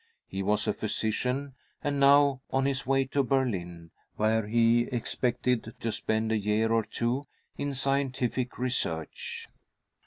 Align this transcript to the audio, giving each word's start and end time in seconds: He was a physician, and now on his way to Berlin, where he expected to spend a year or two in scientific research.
He 0.25 0.41
was 0.41 0.65
a 0.67 0.73
physician, 0.73 1.53
and 1.83 1.99
now 1.99 2.41
on 2.49 2.65
his 2.65 2.87
way 2.87 3.05
to 3.05 3.21
Berlin, 3.21 3.91
where 4.15 4.47
he 4.47 4.85
expected 4.91 5.75
to 5.79 5.91
spend 5.91 6.31
a 6.31 6.37
year 6.39 6.71
or 6.71 6.83
two 6.83 7.27
in 7.55 7.75
scientific 7.75 8.57
research. 8.57 9.47